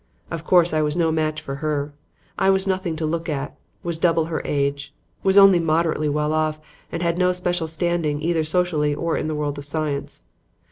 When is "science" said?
9.65-10.23